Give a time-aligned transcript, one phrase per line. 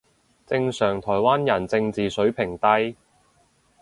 [0.47, 2.95] 正常台灣人正字水平低